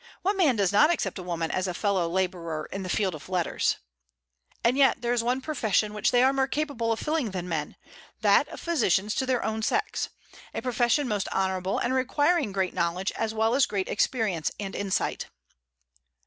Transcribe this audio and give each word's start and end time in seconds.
What 0.23 0.35
man 0.35 0.55
does 0.55 0.71
not 0.71 0.89
accept 0.89 1.19
woman 1.19 1.51
as 1.51 1.67
a 1.67 1.75
fellow 1.75 2.09
laborer 2.09 2.65
in 2.71 2.81
the 2.81 2.89
field 2.89 3.13
of 3.13 3.29
letters? 3.29 3.75
And 4.63 4.75
yet 4.75 5.03
there 5.03 5.13
is 5.13 5.21
one 5.23 5.41
profession 5.41 5.93
which 5.93 6.09
they 6.09 6.23
are 6.23 6.33
more 6.33 6.47
capable 6.47 6.91
of 6.91 6.97
filling 6.99 7.29
than 7.29 7.47
men, 7.47 7.75
that 8.21 8.47
of 8.47 8.59
physicians 8.59 9.13
to 9.13 9.27
their 9.27 9.43
own 9.45 9.61
sex; 9.61 10.09
a 10.55 10.61
profession 10.63 11.07
most 11.07 11.27
honorable, 11.31 11.77
and 11.77 11.93
requiring 11.93 12.51
great 12.51 12.73
knowledge, 12.73 13.11
as 13.11 13.35
well 13.35 13.53
as 13.53 13.67
great 13.67 13.87
experience 13.89 14.49
and 14.59 14.75
insight. 14.75 15.27